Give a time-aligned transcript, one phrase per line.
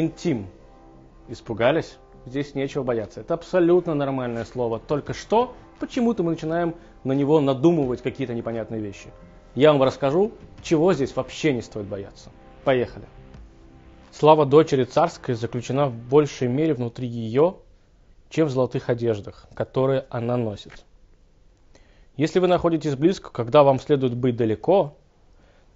[0.00, 0.46] интим.
[1.28, 1.98] Испугались?
[2.26, 3.20] Здесь нечего бояться.
[3.20, 4.78] Это абсолютно нормальное слово.
[4.78, 6.74] Только что почему-то мы начинаем
[7.04, 9.08] на него надумывать какие-то непонятные вещи.
[9.54, 10.32] Я вам расскажу,
[10.62, 12.30] чего здесь вообще не стоит бояться.
[12.64, 13.06] Поехали.
[14.12, 17.56] Слава дочери царской заключена в большей мере внутри ее,
[18.30, 20.84] чем в золотых одеждах, которые она носит.
[22.16, 24.96] Если вы находитесь близко, когда вам следует быть далеко,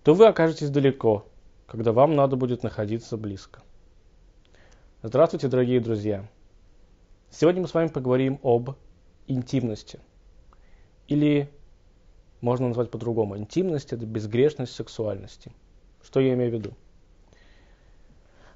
[0.02, 1.24] то вы окажетесь далеко,
[1.66, 3.62] когда вам надо будет находиться близко.
[5.04, 6.24] Здравствуйте, дорогие друзья!
[7.28, 8.76] Сегодня мы с вами поговорим об
[9.26, 9.98] интимности.
[11.08, 11.50] Или
[12.40, 13.36] можно назвать по-другому.
[13.36, 15.50] Интимность– это безгрешность сексуальности.
[16.04, 16.74] Что я имею в виду?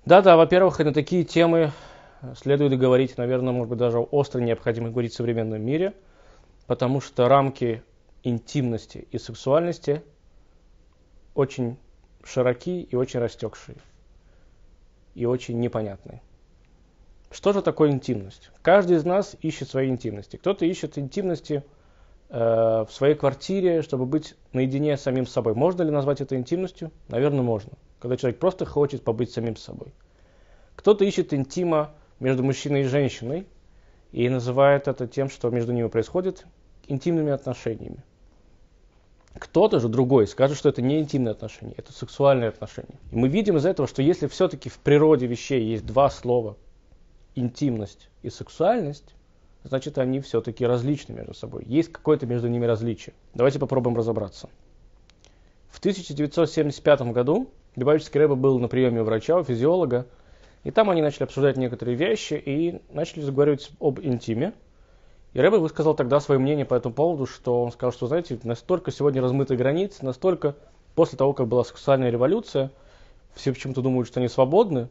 [0.04, 1.72] Да-да, во-первых, на такие темы
[2.36, 5.94] следует говорить, наверное, может быть, даже остро необходимо говорить в современном мире,
[6.68, 7.82] потому что рамки
[8.22, 10.00] интимности и сексуальности
[11.34, 11.76] очень
[12.22, 13.78] широки и очень растекшие,
[15.16, 16.22] и очень непонятные.
[17.30, 18.50] Что же такое интимность?
[18.62, 20.36] Каждый из нас ищет своей интимности.
[20.36, 21.64] Кто-то ищет интимности
[22.28, 25.54] э, в своей квартире, чтобы быть наедине с самим собой.
[25.54, 26.90] Можно ли назвать это интимностью?
[27.08, 27.72] Наверное, можно.
[27.98, 29.92] Когда человек просто хочет побыть самим собой.
[30.76, 33.46] Кто-то ищет интима между мужчиной и женщиной
[34.12, 36.46] и называет это тем, что между ними происходит,
[36.86, 38.04] интимными отношениями.
[39.38, 42.98] Кто-то же другой скажет, что это не интимные отношения, это сексуальные отношения.
[43.10, 46.56] И мы видим из этого, что если все-таки в природе вещей есть два слова
[47.36, 49.14] интимность и сексуальность,
[49.62, 51.64] значит они все-таки различны между собой.
[51.66, 53.14] Есть какое-то между ними различие.
[53.34, 54.48] Давайте попробуем разобраться.
[55.68, 60.06] В 1975 году Любавический Рэбе был на приеме у врача, у физиолога,
[60.64, 64.54] и там они начали обсуждать некоторые вещи и начали заговаривать об интиме.
[65.34, 68.90] И Рэбе высказал тогда свое мнение по этому поводу, что он сказал, что, знаете, настолько
[68.90, 70.56] сегодня размыты границы, настолько
[70.94, 72.72] после того, как была сексуальная революция,
[73.34, 74.88] все почему-то думают, что они свободны,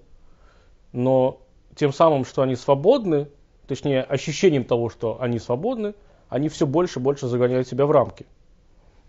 [0.94, 1.41] но
[1.75, 3.28] тем самым, что они свободны,
[3.68, 5.94] точнее, ощущением того, что они свободны,
[6.30, 8.25] они все больше и больше загоняют себя в рамки.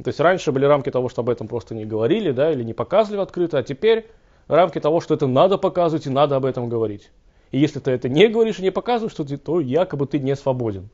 [0.02, 2.74] То есть раньше были рамки того, что об этом просто не говорили, да, или не
[2.74, 4.06] показывали открыто, а теперь
[4.46, 7.10] рамки того, что это надо показывать и надо об этом говорить.
[7.50, 10.36] И если ты это не говоришь и не показываешь, то, ты, то якобы ты не
[10.36, 10.88] свободен.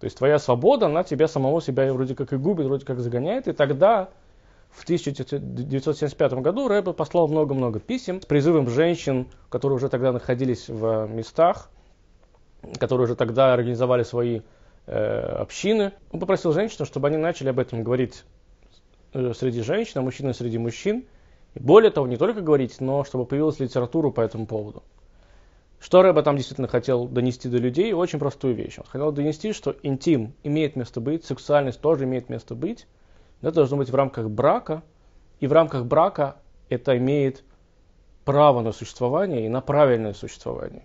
[0.00, 3.48] То есть твоя свобода, она тебя самого себя вроде как и губит, вроде как загоняет.
[3.48, 4.10] И тогда,
[4.76, 11.06] в 1975 году, Рэбе послал много-много писем с призывом женщин, которые уже тогда находились в
[11.06, 11.70] местах,
[12.78, 14.42] которые уже тогда организовали свои
[14.86, 15.92] э, общины.
[16.12, 18.24] Он попросил женщин, чтобы они начали об этом говорить
[19.14, 21.06] э, среди женщин, а мужчины среди мужчин.
[21.54, 24.82] И более того, не только говорить, но чтобы появилась литература по этому поводу.
[25.80, 27.94] Что Рэба там действительно хотел донести до людей?
[27.94, 28.78] Очень простую вещь.
[28.78, 32.86] Он хотел донести, что интим имеет место быть, сексуальность тоже имеет место быть.
[33.40, 34.82] Это должно быть в рамках брака.
[35.40, 36.36] И в рамках брака
[36.68, 37.44] это имеет
[38.24, 40.84] право на существование и на правильное существование.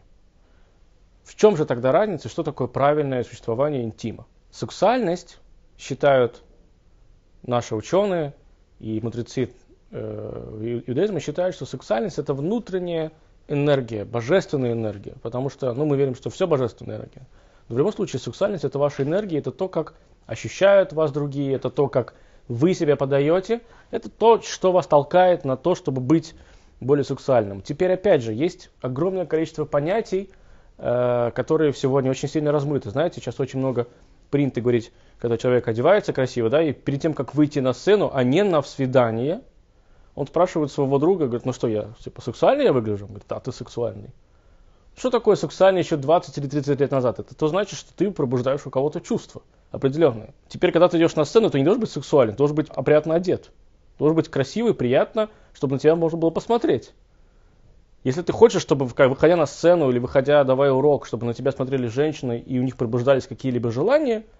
[1.24, 4.26] В чем же тогда разница, что такое правильное существование интима?
[4.52, 5.40] Сексуальность,
[5.78, 6.44] считают
[7.42, 8.36] наши ученые
[8.80, 9.50] и мудрецы
[9.92, 13.12] э, иудаизма считают, что сексуальность это внутренняя
[13.48, 17.28] энергия, божественная энергия, потому что ну, мы верим, что все божественная энергия.
[17.68, 19.96] Но в любом случае сексуальность это ваша энергия, это то, как
[20.28, 22.14] ощущают вас другие, это то, как
[22.48, 26.36] вы себя подаете, это то, что вас толкает на то, чтобы быть
[26.80, 27.62] более сексуальным.
[27.62, 30.30] Теперь опять же, есть огромное количество понятий,
[30.78, 32.90] э, которые сегодня очень сильно размыты.
[32.90, 33.88] Знаете, сейчас очень много
[34.32, 38.24] принято говорить, когда человек одевается красиво, да, и перед тем, как выйти на сцену, а
[38.24, 39.42] не на свидание,
[40.16, 43.06] он спрашивает своего друга, говорит, ну что я, типа, сексуальный я выгляжу?
[43.06, 44.10] Он говорит, да, ты сексуальный.
[44.98, 47.20] Что такое сексуальный еще 20 или 30 лет назад?
[47.20, 50.34] Это то значит, что ты пробуждаешь у кого-то чувства определенные.
[50.48, 53.16] Теперь, когда ты идешь на сцену, ты не должен быть сексуален, ты должен быть опрятно
[53.16, 53.52] одет.
[53.98, 56.92] Должен быть красивый, приятно, чтобы на тебя можно было посмотреть.
[58.04, 61.88] Если ты хочешь, чтобы, выходя на сцену или выходя, давая урок, чтобы на тебя смотрели
[61.88, 64.24] женщины и у них пробуждались какие-либо желания–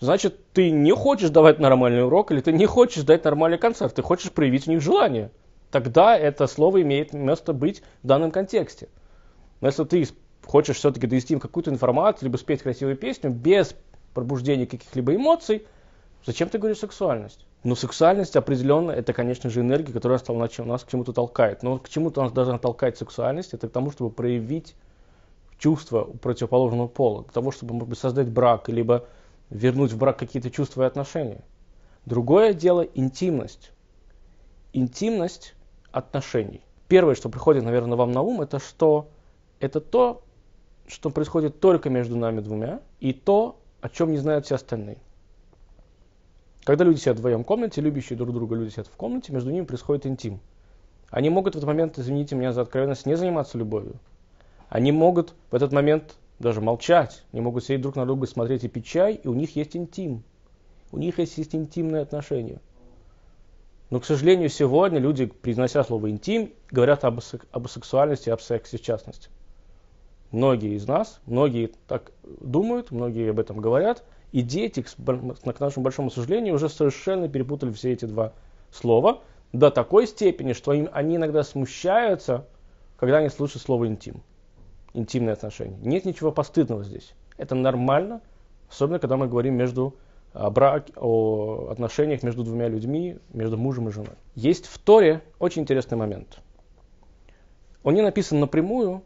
[0.00, 4.02] значит, ты не хочешь давать нормальный урок или ты не хочешь дать нормальный концерт, ты
[4.02, 5.30] хочешь проявить у них желание.
[5.70, 8.88] Тогда это слово имеет место быть в данном контексте.
[9.60, 10.06] Но если ты
[10.46, 13.74] хочешь все-таки довести им какую-то информацию, либо спеть красивую песню без
[14.18, 15.64] пробуждения каких-либо эмоций,
[16.26, 17.46] зачем ты говоришь сексуальность?
[17.62, 20.20] Но сексуальность определенно, это, конечно же, энергия, которая
[20.64, 21.62] нас, к чему-то толкает.
[21.62, 24.74] Но к чему-то нас должна толкать сексуальность, это к тому, чтобы проявить
[25.58, 29.06] чувство противоположного пола, к тому, чтобы, может быть, создать брак, либо
[29.50, 31.44] вернуть в брак какие-то чувства и отношения.
[32.04, 33.70] Другое дело интимность.
[34.72, 35.54] Интимность
[35.92, 36.62] отношений.
[36.88, 39.10] Первое, что приходит, наверное, вам на ум, это что
[39.60, 40.22] это то,
[40.88, 44.98] что происходит только между нами двумя, и то, о чем не знают все остальные.
[46.64, 49.64] Когда люди сидят вдвоем в комнате, любящие друг друга люди сидят в комнате, между ними
[49.64, 50.40] происходит интим.
[51.10, 53.98] Они могут в этот момент, извините меня за откровенность, не заниматься любовью.
[54.68, 57.24] Они могут в этот момент даже молчать.
[57.32, 60.22] Они могут сидеть друг на друга, смотреть и пить чай, и у них есть интим.
[60.92, 62.60] У них есть, есть интимные отношения.
[63.90, 67.20] Но, к сожалению, сегодня люди, произнося слово «интим», говорят об,
[67.52, 69.30] об сексуальности, об сексе в частности.
[70.30, 76.10] Многие из нас, многие так думают, многие об этом говорят, и дети, к нашему большому
[76.10, 78.32] сожалению, уже совершенно перепутали все эти два
[78.70, 79.22] слова
[79.52, 82.46] до такой степени, что им, они иногда смущаются,
[82.98, 84.22] когда они слышат слово «интим»,
[84.92, 85.78] интимные отношения.
[85.80, 87.14] Нет ничего постыдного здесь.
[87.38, 88.20] Это нормально,
[88.68, 89.94] особенно когда мы говорим между
[90.34, 94.16] о, брак, о отношениях между двумя людьми, между мужем и женой.
[94.34, 96.40] Есть в Торе очень интересный момент.
[97.82, 99.02] Он не написан напрямую,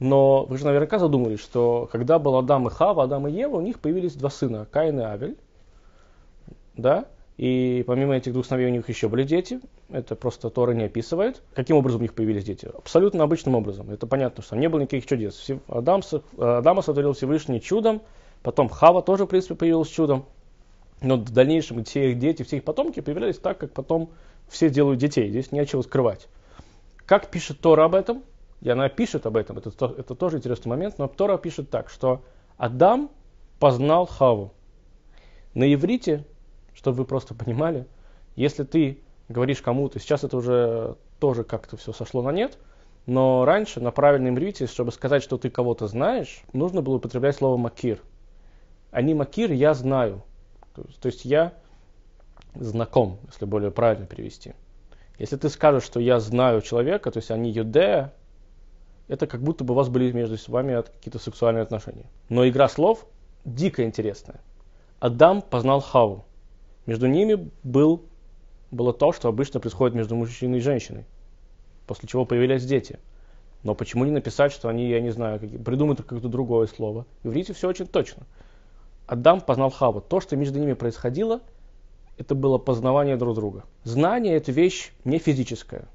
[0.00, 3.60] но вы же наверняка задумались, что когда был Адам и Хава, Адам и Ева, у
[3.60, 5.36] них появились два сына, Каин и Авель.
[6.76, 7.06] Да?
[7.36, 9.60] И помимо этих двух сыновей у них еще были дети.
[9.90, 11.42] Это просто Тора не описывает.
[11.54, 12.68] Каким образом у них появились дети?
[12.76, 13.90] Абсолютно обычным образом.
[13.90, 15.46] Это понятно, что там не было никаких чудес.
[15.68, 16.02] Адам,
[16.36, 18.02] Адама сотворил Всевышний чудом,
[18.42, 20.26] потом Хава тоже, в принципе, появилась чудом.
[21.00, 24.10] Но в дальнейшем все их дети, все их потомки появлялись так, как потом
[24.48, 25.30] все делают детей.
[25.30, 26.26] Здесь нечего скрывать.
[27.06, 28.22] Как пишет Тора об этом?
[28.60, 32.22] И она пишет об этом, это, это тоже интересный момент, но Тора пишет так, что
[32.56, 33.10] Адам
[33.60, 34.52] познал Хаву.
[35.54, 36.24] На иврите,
[36.74, 37.86] чтобы вы просто понимали,
[38.34, 42.58] если ты говоришь кому-то, сейчас это уже тоже как-то все сошло на нет,
[43.06, 47.56] но раньше на правильном иврите, чтобы сказать, что ты кого-то знаешь, нужно было употреблять слово
[47.56, 48.02] макир.
[48.90, 50.22] А макир, я знаю.
[50.74, 51.54] То есть, то есть я
[52.54, 54.54] знаком, если более правильно перевести.
[55.18, 58.12] Если ты скажешь, что я знаю человека, то есть они юдея,
[59.08, 62.06] это как будто бы у вас были между вами какие-то сексуальные отношения.
[62.28, 63.06] Но игра слов
[63.44, 64.40] дико интересная.
[65.00, 66.24] Адам познал Хаву.
[66.86, 68.02] Между ними был,
[68.70, 71.04] было то, что обычно происходит между мужчиной и женщиной.
[71.86, 72.98] После чего появились дети.
[73.62, 77.06] Но почему не написать, что они, я не знаю, придумают какое-то другое слово?
[77.22, 78.22] В иврите все очень точно.
[79.06, 80.00] Адам познал Хаву.
[80.00, 81.40] То, что между ними происходило,
[82.18, 83.64] это было познавание друг друга.
[83.84, 85.88] Знание– это вещь не физическая.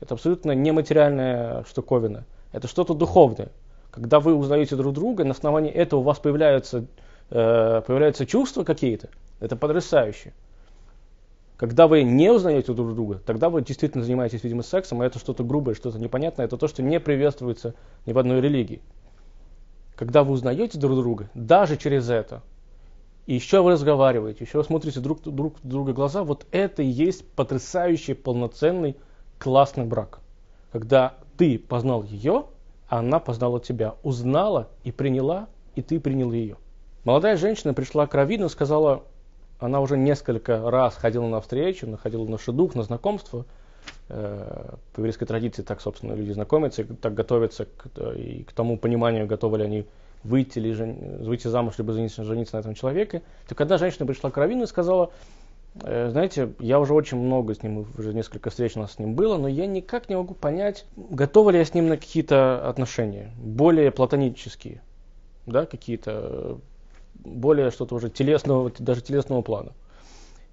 [0.00, 2.26] Это абсолютно нематериальная штуковина.
[2.52, 3.50] Это что-то духовное.
[3.90, 6.86] Когда вы узнаете друг друга, на основании этого у вас появляются,
[7.30, 9.08] э, появляются чувства какие-то.
[9.40, 10.32] Это потрясающе.
[11.56, 15.44] Когда вы не узнаете друг друга, тогда вы действительно занимаетесь, видимо, сексом, и это что-то
[15.44, 17.74] грубое, что-то непонятное, это то, что не приветствуется
[18.06, 18.80] ни в одной религии.
[19.94, 22.42] Когда вы узнаете друг друга, даже через это,
[23.26, 27.28] и еще вы разговариваете, еще вы смотрите друг, друг друга глаза, вот это и есть
[27.32, 28.96] потрясающий, полноценный,
[29.38, 30.20] классный брак.
[30.72, 32.44] Когда ты познал ее,
[32.86, 33.94] а она познала тебя.
[34.02, 36.58] Узнала и приняла, и ты принял ее.
[37.04, 39.04] Молодая женщина пришла к Равину и сказала,
[39.58, 43.46] она уже несколько раз ходила на встречу, находила на шедух, на знакомство.
[44.10, 49.26] Э, по еврейской традиции так, собственно, люди знакомятся, так готовятся к, и к тому пониманию,
[49.26, 49.86] готовы ли они
[50.22, 53.22] выйти, или жен, выйти замуж, либо жениться, на этом человеке.
[53.48, 55.39] Так когда женщина пришла к Равину и сказала, Э,
[55.74, 59.38] знаете, я уже очень много с ним, уже несколько встреч у нас с ним было,
[59.38, 63.92] но я никак не могу понять, готова ли я с ним на какие-то отношения, более
[63.92, 64.82] платонические,
[65.46, 66.58] да, какие-то,
[67.14, 69.72] более что-то уже телесного, даже телесного плана.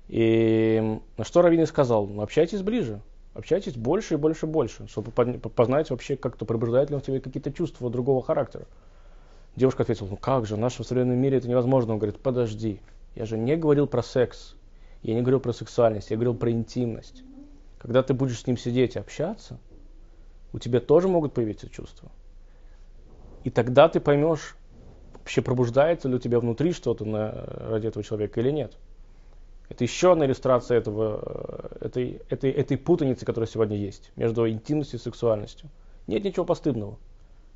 [0.08, 3.02] И на что Равин сказал, ну, общайтесь ближе,
[3.34, 7.20] общайтесь больше и больше и больше, чтобы познать вообще, как-то пробуждает ли он в тебе
[7.20, 8.66] какие-то чувства другого характера.
[9.56, 11.94] Девушка ответила, ну как же, в нашем современном мире это невозможно.
[11.94, 12.80] Он говорит, подожди,
[13.16, 14.56] я же не говорил про секс,
[15.04, 17.24] я не говорил про сексуальность, я говорил про интимность.
[17.80, 19.60] Когда ты будешь с ним сидеть и общаться,
[20.54, 22.12] у тебя тоже могут появиться чувства.
[23.44, 24.56] И тогда ты поймешь,
[25.14, 28.78] вообще пробуждается ли у тебя внутри что-то на, ради этого человека или нет.
[29.70, 35.02] Это еще одна иллюстрация этого, этой, этой, этой путаницы, которая сегодня есть между интимностью и
[35.02, 35.70] сексуальностью.
[36.08, 36.98] Нет ничего постыдного.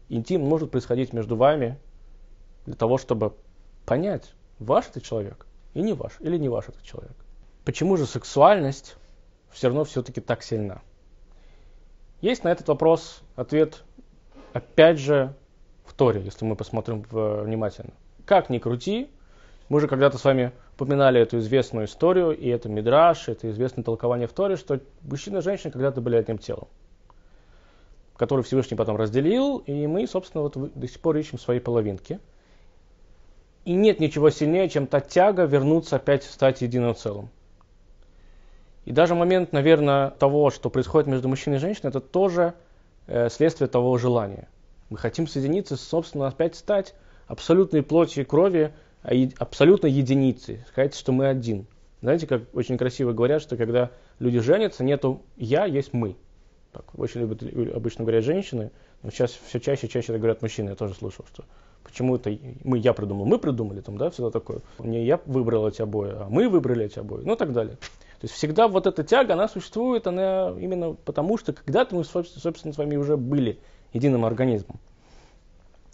[0.10, 1.78] Интим может происходить между вами
[2.66, 3.34] для того, чтобы
[3.86, 7.16] понять, ваш это человек и не ваш, или не ваш этот человек.
[7.64, 8.96] Почему же сексуальность
[9.52, 10.82] все равно все-таки так сильна?
[12.22, 13.84] Есть на этот вопрос ответ,
[14.54, 15.36] опять же,
[15.86, 17.94] в Торе, если мы посмотрим внимательно.
[18.26, 19.10] Как ни крути,
[19.70, 24.28] мы же когда-то с вами упоминали эту известную историю, и это Мидраш, это известное толкование
[24.28, 26.68] в Торе, что мужчина и женщина когда-то были одним телом,
[28.18, 32.20] который Всевышний потом разделил, и мы, собственно, вот до сих пор ищем свои половинки.
[33.66, 37.30] И нет ничего сильнее, чем та тяга вернуться опять стать единым целым.
[38.86, 42.54] И даже момент, наверное, того, что происходит между мужчиной и женщиной, это тоже
[43.08, 44.48] э, следствие того желания.
[44.90, 46.96] Мы хотим соединиться, собственно, опять стать
[47.28, 48.74] абсолютной плотью и крови,
[49.04, 51.66] а абсолютно единицей, сказать, что мы один.
[52.02, 56.16] Знаете, как очень красиво говорят, что когда люди женятся, нету «я», есть «мы».
[56.72, 57.44] Так очень любят
[57.76, 58.72] обычно говорят женщины,
[59.04, 61.44] но сейчас все чаще и чаще это говорят мужчины, я тоже слышал, что
[61.84, 64.60] почему это мы, я придумал, мы придумали, там, да, всегда такое.
[64.80, 67.78] Не я выбрал эти обои, а мы выбрали эти обои, ну и так далее.
[68.22, 72.72] То есть всегда вот эта тяга, она существует, она именно потому, что когда-то мы, собственно,
[72.72, 73.60] с вами уже были
[73.94, 74.80] единым организмом.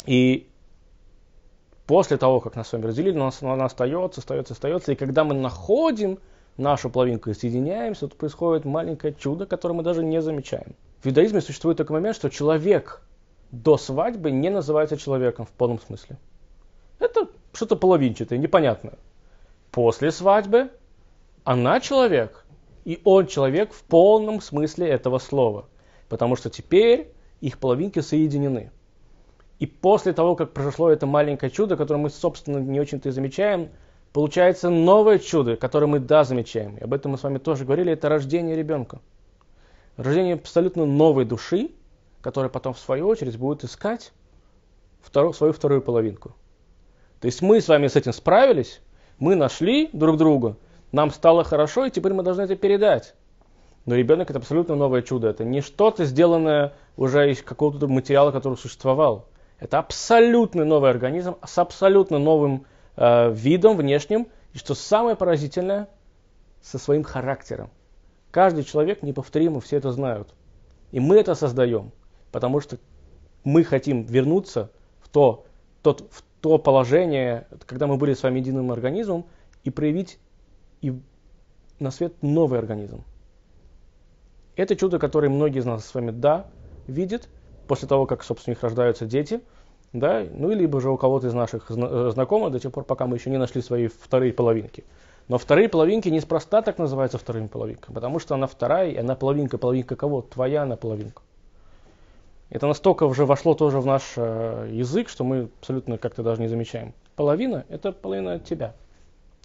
[0.05, 0.49] И
[1.85, 4.91] после того, как нас с вами разделили, нас она остается, остается, остается.
[4.91, 6.19] И когда мы находим
[6.57, 10.75] нашу половинку и соединяемся, то происходит маленькое чудо, которое мы даже не замечаем.
[11.01, 13.01] В иудаизме существует такой момент, что человек
[13.51, 16.17] до свадьбы не называется человеком в полном смысле.
[16.99, 18.95] Это что-то половинчатое, непонятное.
[19.71, 20.71] После свадьбы
[21.47, 22.43] она человек,
[22.83, 25.69] и он человек в полном смысле этого слова.
[26.09, 28.69] Потому что теперь их половинки соединены.
[29.57, 33.69] И после того, как произошло это маленькое чудо, которое мы, собственно, не очень-то и замечаем,
[34.11, 36.75] получается новое чудо, которое мы, да, замечаем.
[36.75, 38.99] И об этом мы с вами тоже говорили, это рождение ребенка.
[39.95, 41.71] Рождение абсолютно новой души,
[42.19, 44.11] которая потом, в свою очередь, будет искать
[44.99, 46.35] вторую, свою вторую половинку.
[47.21, 48.81] То есть мы с вами с этим справились,
[49.17, 50.57] мы нашли друг друга,
[50.91, 53.13] нам стало хорошо, и теперь мы должны это передать.
[53.85, 55.29] Но ребенок это абсолютно новое чудо.
[55.29, 59.27] Это не что-то сделанное уже из какого-то материала, который существовал.
[59.59, 62.65] Это абсолютно новый организм с абсолютно новым
[62.95, 64.27] э, видом внешним.
[64.53, 65.87] И что самое поразительное,
[66.61, 67.69] со своим характером.
[68.31, 70.33] Каждый человек неповторимый, все это знают.
[70.91, 71.91] И мы это создаем,
[72.31, 72.77] потому что
[73.43, 75.45] мы хотим вернуться в то,
[75.81, 79.25] тот, в то положение, когда мы были с вами единым организмом,
[79.63, 80.19] и проявить
[80.81, 80.99] и
[81.79, 83.03] на свет новый организм.
[84.55, 86.47] Это чудо, которое многие из нас с вами, да,
[86.87, 87.29] видят,
[87.67, 89.41] после того, как, собственно, у них рождаются дети,
[89.93, 93.17] да, ну, либо же у кого-то из наших э, знакомых до тех пор, пока мы
[93.17, 94.83] еще не нашли свои вторые половинки.
[95.27, 99.57] Но вторые половинки неспроста так называются вторыми половинками, потому что она вторая, и она половинка,
[99.57, 100.21] половинка кого?
[100.21, 101.21] Твоя она половинка.
[102.49, 106.47] Это настолько уже вошло тоже в наш э, язык, что мы абсолютно как-то даже не
[106.47, 106.93] замечаем.
[107.15, 108.73] Половина– это половина тебя.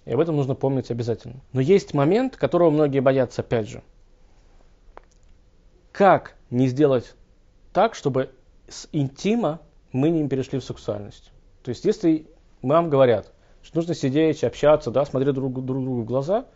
[0.05, 1.41] И об этом нужно помнить обязательно.
[1.53, 3.83] Но есть момент, которого многие боятся, опять же.
[5.91, 7.15] Как не сделать
[7.71, 8.31] так, чтобы
[8.67, 11.31] с интима мы не перешли в сексуальность?
[11.63, 12.27] То есть, если
[12.61, 13.31] нам говорят,
[13.61, 16.47] что нужно сидеть, общаться, да, смотреть друг, друг другу в глаза,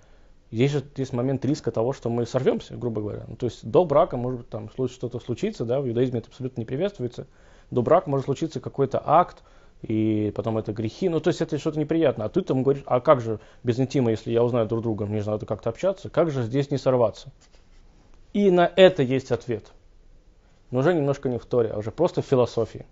[0.49, 3.25] есть же есть момент риска того, что мы сорвемся, грубо говоря.
[3.27, 6.65] Ну, то есть до брака может там что-то случиться, да, в иудаизме это абсолютно не
[6.65, 7.27] приветствуется.
[7.69, 9.43] До брака может случиться какой-то акт,
[9.81, 11.09] и потом это грехи.
[11.09, 12.25] Ну, то есть это что-то неприятно.
[12.25, 15.21] А ты там говоришь, а как же без интима, если я узнаю друг друга, мне
[15.21, 17.31] же надо как-то общаться, как же здесь не сорваться?
[18.33, 19.71] И на это есть ответ.
[20.71, 22.85] Но уже немножко не в Торе, а уже просто в философии.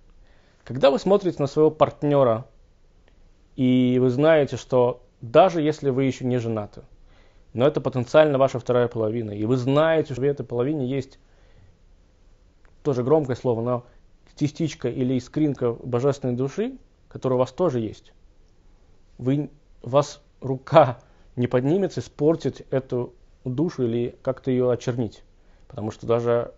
[0.64, 2.46] Когда вы смотрите на своего партнера,
[3.56, 6.84] и вы знаете, что даже если вы еще не женаты,
[7.54, 11.20] но это потенциально ваша вторая половина, и вы знаете, что в этой половине есть
[12.84, 13.86] тоже громкое слово, но
[14.36, 16.78] частичка или искринка божественной души,
[17.08, 18.14] которая у вас тоже есть,
[19.18, 19.50] вы,
[19.82, 21.00] вас рука
[21.36, 23.14] не поднимется испортить эту
[23.44, 25.24] душу или как-то ее очернить.
[25.68, 26.54] Потому что даже,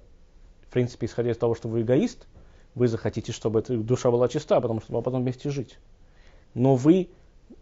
[0.68, 2.28] в принципе, исходя из того, что вы эгоист,
[2.76, 5.80] вы захотите, чтобы эта душа была чиста, потому что вам потом вместе жить.
[6.54, 7.10] Но вы,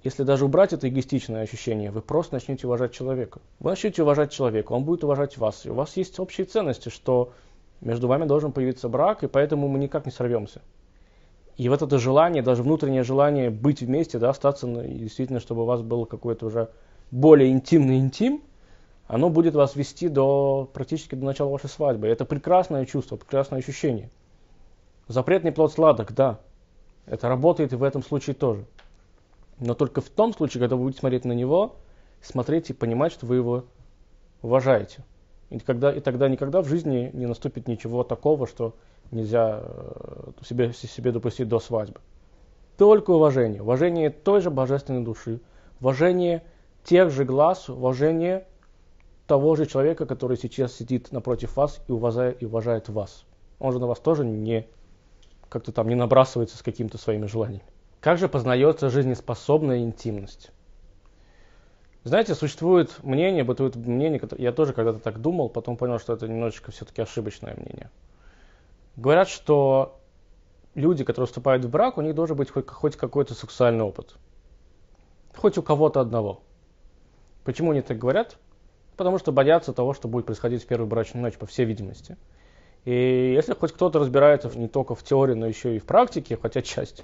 [0.04, 3.40] если даже убрать это эгоистичное ощущение, вы просто начнете уважать человека.
[3.60, 5.66] Вы начнете уважать человека, он будет уважать вас.
[5.66, 7.34] И у вас есть общие ценности, что
[7.86, 10.62] между вами должен появиться брак, и поэтому мы никак не сорвемся.
[11.56, 15.82] И вот это желание, даже внутреннее желание быть вместе, да, остаться, действительно, чтобы у вас
[15.82, 16.70] был какой-то уже
[17.12, 18.42] более интимный интим,
[19.08, 22.08] оно будет вас вести до, практически до начала вашей свадьбы.
[22.08, 24.10] Это прекрасное чувство, прекрасное ощущение.
[25.08, 26.40] Запретный плод сладок, да.
[27.06, 28.66] Это работает и в этом случае тоже.
[29.60, 31.76] Но только в том случае, когда вы будете смотреть на него,
[32.22, 33.66] смотреть и понимать, что вы его
[34.42, 35.04] уважаете.
[35.50, 38.76] И, когда, и тогда никогда в жизни не наступит ничего такого, что
[39.12, 42.00] нельзя э, себе, себе допустить до свадьбы.
[42.78, 43.62] Только уважение.
[43.62, 45.40] Уважение той же божественной души.
[45.80, 46.44] Уважение
[46.84, 48.48] тех же глаз, уважение
[49.28, 53.26] того же человека, который сейчас сидит напротив вас и уважает, и уважает вас.
[53.60, 54.68] Он же на вас тоже не
[55.50, 57.64] как-то там не набрасывается с какими-то своими желаниями.
[58.02, 60.52] Как же познается жизнеспособная интимность?
[62.06, 66.72] Знаете, существует мнение, бытует мнение, я тоже когда-то так думал, потом понял, что это немножечко
[66.72, 67.90] все-таки ошибочное мнение.
[68.96, 70.00] Говорят, что
[70.76, 74.18] люди, которые вступают в брак, у них должен быть хоть, хоть какой-то сексуальный опыт.
[75.36, 76.42] Хоть у кого-то одного.
[77.44, 78.38] Почему они так говорят?
[78.98, 82.18] Потому что боятся того, что будет происходить в первую брачную ночь, по всей видимости.
[82.84, 86.62] И если хоть кто-то разбирается не только в теории, но еще и в практике, хотя
[86.62, 87.04] часть,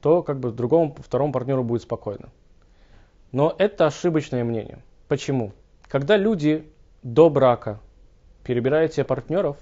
[0.00, 2.30] то как бы другому, второму партнеру будет спокойно.
[3.32, 4.78] Но это ошибочное мнение.
[5.08, 5.52] Почему?
[5.88, 6.70] Когда люди
[7.02, 7.80] до брака
[8.42, 9.56] перебирают себе партнеров,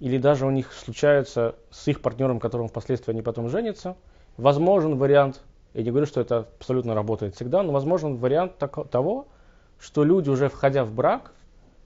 [0.00, 3.96] или даже у них случается с их партнером, которым впоследствии они потом женятся,
[4.36, 5.42] возможен вариант,
[5.74, 8.58] я не говорю, что это абсолютно работает всегда, но возможен вариант
[8.90, 9.26] того,
[9.78, 11.32] что люди, уже входя в брак,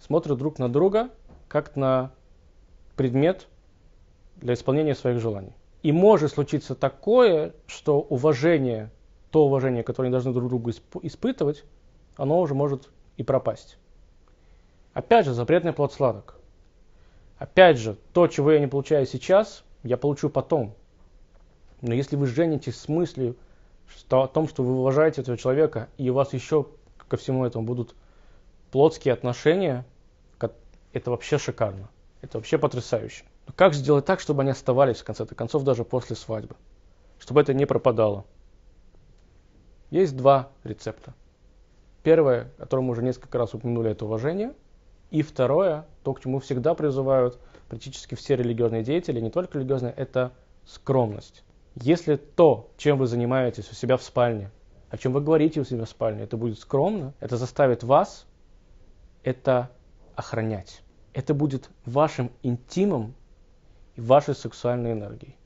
[0.01, 1.11] смотрят друг на друга
[1.49, 2.13] как на
[2.97, 3.49] предмет
[4.37, 5.53] для исполнения своих желаний.
[5.83, 8.91] И может случиться такое, что уважение,
[9.31, 10.71] то уважение, которое они должны друг другу
[11.03, 11.65] испытывать,
[12.17, 13.79] оно уже может и пропасть.
[14.93, 16.37] Опять же, запретный плод сладок.
[17.39, 20.75] Опять же, то, чего я не получаю сейчас, я получу потом.
[21.81, 23.37] Но если вы женитесь с мыслью
[23.89, 26.67] что, о том, что вы уважаете этого человека, и у вас еще
[27.09, 27.95] ко всему этому будут
[28.71, 29.85] плотские отношения,
[30.93, 31.89] это вообще шикарно.
[32.21, 33.25] Это вообще потрясающе.
[33.47, 36.57] Но как сделать так, чтобы они оставались в конце концов даже после свадьбы?
[37.19, 38.25] Чтобы это не пропадало?
[39.91, 41.15] Есть два рецепта.
[42.03, 44.55] Первое, о котором мы уже несколько раз упомянули, это уважение–
[45.11, 50.33] и второе, то, к чему всегда призывают практически все религиозные деятели, не только религиозные, это
[50.65, 51.43] скромность.
[51.75, 54.51] Если то, чем вы занимаетесь у себя в спальне,
[54.89, 58.27] о чем вы говорите у себя в спальне, это будет скромно, это заставит вас
[59.23, 59.71] это
[60.15, 60.83] охранять.
[61.13, 63.15] Это будет вашим интимом
[63.97, 65.37] и вашей сексуальной энергией,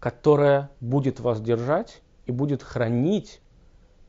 [0.00, 3.40] которая будет вас держать и будет хранить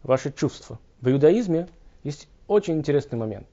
[0.03, 0.79] ваши чувства.
[1.01, 1.67] В иудаизме
[2.03, 3.47] есть очень интересный момент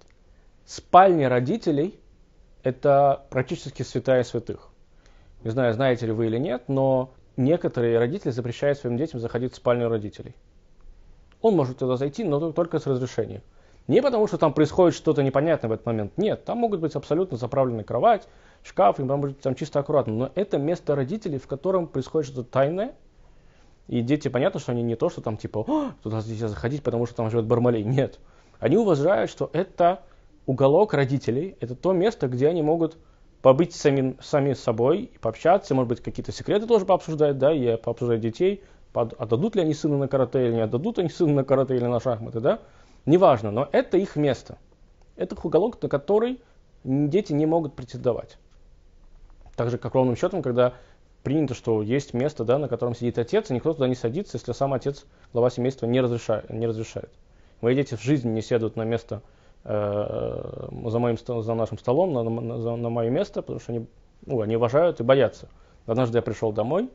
[0.68, 1.98] спальня родителей–
[2.62, 4.68] это практически святая святых.
[5.42, 9.56] Не знаю, знаете ли вы или нет, но некоторые родители запрещают своим детям заходить в
[9.56, 10.36] спальню родителей.
[11.40, 13.42] Он может туда зайти, но только с разрешения.
[13.86, 16.12] Не потому, что там происходит что-то непонятное в этот момент.
[16.18, 18.28] Нет, там могут быть абсолютно заправленная кровать,
[18.62, 20.12] шкаф, и может быть там чисто аккуратно.
[20.12, 22.92] Но это место родителей, в котором происходит что-то тайное.
[23.88, 27.16] И дети, понятно, что они не то, что там типа, туда нельзя заходить, потому что
[27.16, 27.82] там живет Бармалей.
[27.82, 28.18] Нет.
[28.60, 30.02] Они уважают, что это
[30.46, 32.96] уголок родителей– это то место, где они могут
[33.42, 38.62] побыть сами, сами собой, пообщаться, может быть, какие-то секреты тоже пообсуждать, да, и пообсуждать детей,
[38.92, 42.00] отдадут ли они сына на карате или не отдадут они сына на карате или на
[42.00, 42.60] шахматы, да,
[43.06, 44.58] неважно, но это их место.
[45.16, 46.40] Это уголок, на который
[46.84, 48.38] дети не могут претендовать.
[49.56, 50.74] Так же, как ровным счетом, когда
[51.22, 54.52] принято, что есть место, да, на котором сидит отец, и никто туда не садится, если
[54.52, 56.48] сам отец, глава семейства, не разрешает.
[56.50, 57.10] Не разрешает.
[57.60, 59.22] Мои дети в жизни не сядут на место
[59.64, 63.86] Э, за, моим, за нашим столом, на, на, на мое место, потому что они,
[64.24, 65.48] ну, они уважают и боятся.
[65.86, 66.88] Однажды я пришел домой,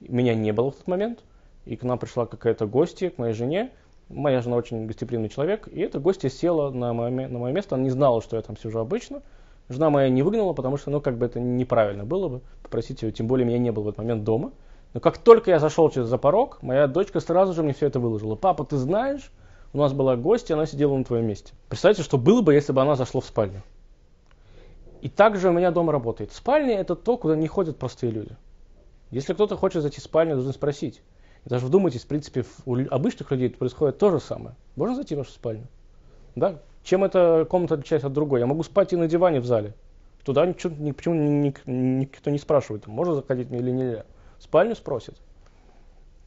[0.00, 1.20] меня не было в тот момент,
[1.64, 3.70] и к нам пришла какая-то гостья, к моей жене.
[4.08, 7.84] Моя жена очень гостеприимный человек, и эта гостья села на мое, на мое место, она
[7.84, 9.22] не знала, что я там сижу обычно.
[9.68, 13.12] Жена моя не выгнала, потому что, ну, как бы это неправильно было бы попросить ее,
[13.12, 14.52] тем более меня не было в этот момент дома.
[14.94, 18.00] Но как только я зашел через за порог, моя дочка сразу же мне все это
[18.00, 18.34] выложила.
[18.34, 19.30] Папа, ты знаешь,
[19.74, 21.52] у нас была гостья, она сидела на твоем месте.
[21.68, 23.62] Представьте, что было бы, если бы она зашла в спальню.
[25.02, 26.32] И также у меня дома работает.
[26.32, 28.36] Спальня это то, куда не ходят простые люди.
[29.10, 31.02] Если кто-то хочет зайти в спальню, должен спросить.
[31.44, 34.56] И даже вдумайтесь, в принципе, у обычных людей происходит то же самое.
[34.76, 35.66] Можно зайти в вашу спальню?
[36.34, 36.60] Да?
[36.88, 38.40] Чем эта комната отличается от другой?
[38.40, 39.74] Я могу спать и на диване в зале.
[40.24, 44.06] Туда ничего, ни, почему ни, никто не спрашивает, можно заходить или нельзя.
[44.38, 45.14] Спальню спросят.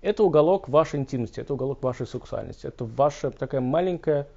[0.04, 4.28] Это уголок вашей интимности, это уголок вашей сексуальности, это ваша такая маленькая,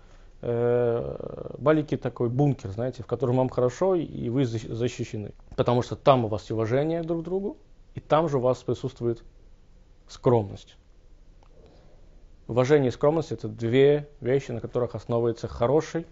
[0.40, 5.32] э, маленький такой бункер, знаете, в котором вам хорошо и вы защищены.
[5.56, 7.58] Потому что там у вас уважение друг к другу,
[7.94, 9.22] и там же у вас присутствует
[10.08, 10.78] скромность.
[12.46, 16.06] Уважение и скромность– это две вещи, на которых основывается хороший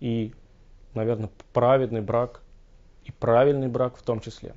[0.00, 0.32] и,
[0.94, 2.40] наверное, праведный брак,
[3.04, 4.54] и правильный брак в том числе.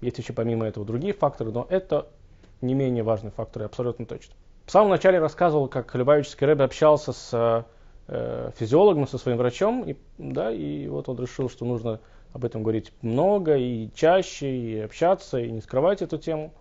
[0.00, 2.08] Есть еще помимо этого другие факторы, но это
[2.60, 4.34] не менее важный фактор, абсолютно точно.
[4.66, 7.64] В самом начале рассказывал, как Любавический Рэбе общался с
[8.08, 12.00] э, физиологом, со своим врачом, и, да, и вот он решил, что нужно
[12.32, 16.52] об этом говорить много и чаще, и общаться, и не скрывать эту тему.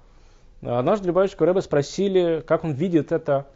[0.62, 3.48] Однажды Любавического Рэбе спросили, как он видит это,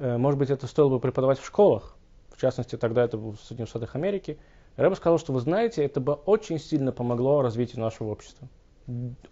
[0.00, 1.96] может быть, это стоило бы преподавать в школах,
[2.34, 4.38] в частности, тогда это было в Соединенных Штатах Америки.
[4.76, 8.48] Рэбе сказал, что вы знаете, это бы очень сильно помогло развитию нашего общества.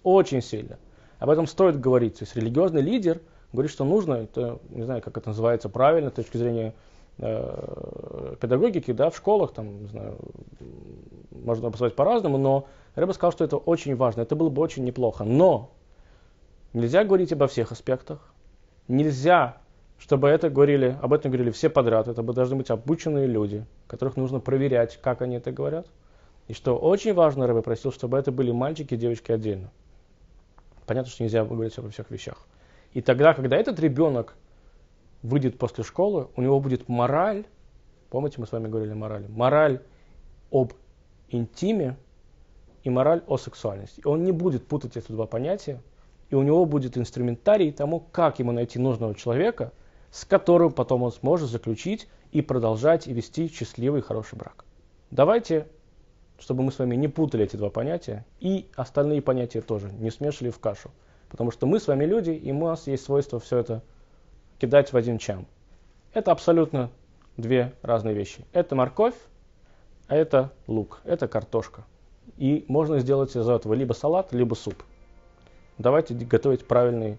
[0.02, 0.78] Очень сильно.
[1.18, 2.18] Об этом стоит говорить.
[2.18, 3.20] То есть религиозный лидер
[3.52, 6.74] говорит, что нужно, это, не знаю, как это называется правильно, с точки зрения
[7.18, 10.18] э, педагогики, да, в школах, там, не знаю,
[11.31, 15.24] можно обозвать по-разному, но бы сказал, что это очень важно, это было бы очень неплохо.
[15.24, 15.70] Но
[16.72, 18.35] нельзя говорить обо всех аспектах,
[18.87, 19.59] нельзя,
[19.98, 24.40] чтобы это говорили, об этом говорили все подряд, это должны быть обученные люди, которых нужно
[24.40, 25.87] проверять, как они это говорят.
[26.46, 29.70] И что очень важно, бы просил, чтобы это были мальчики и девочки отдельно.
[30.87, 32.38] Понятно, что нельзя говорить обо всех вещах.
[32.94, 34.34] И тогда, когда этот ребенок
[35.22, 37.44] выйдет после школы, у него будет мораль,
[38.08, 39.82] помните, мы с вами говорили о морали, мораль
[40.50, 40.72] об
[41.28, 41.96] интиме,
[42.88, 44.02] и мораль о сексуальности.
[44.04, 45.80] Он не будет путать эти два понятия,
[46.30, 49.72] и у него будет инструментарий тому, как ему найти нужного человека,
[50.10, 54.64] с которым потом он сможет заключить и продолжать вести счастливый и хороший брак.
[55.10, 55.66] Давайте,
[56.38, 60.50] чтобы мы с вами не путали эти два понятия, и остальные понятия тоже не смешивали
[60.50, 60.90] в кашу.
[61.28, 63.82] Потому что мы с вами люди, и у нас есть свойство все это
[64.58, 65.46] кидать в один чам.
[66.14, 66.90] Это абсолютно
[67.36, 68.44] две разные вещи.
[68.52, 69.14] Это морковь,
[70.06, 71.84] а это лук, это картошка.
[72.36, 74.82] И можно сделать из этого либо салат, либо суп.
[75.76, 77.18] Давайте готовить правильные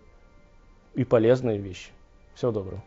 [0.95, 1.91] и полезные вещи.
[2.39, 2.81] Всего доброго.